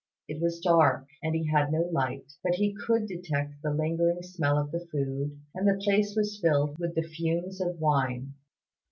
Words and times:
It 0.27 0.41
was 0.41 0.59
dark, 0.59 1.05
and 1.21 1.35
he 1.35 1.45
had 1.47 1.71
no 1.71 1.81
light; 1.91 2.33
but 2.41 2.55
he 2.55 2.73
could 2.87 3.05
detect 3.05 3.61
the 3.61 3.69
lingering 3.71 4.23
smell 4.23 4.57
of 4.57 4.71
the 4.71 4.87
food, 4.91 5.39
and 5.53 5.67
the 5.67 5.79
place 5.83 6.15
was 6.15 6.39
filled 6.41 6.79
with 6.79 6.95
the 6.95 7.03
fumes 7.03 7.61
of 7.61 7.77
wine. 7.79 8.33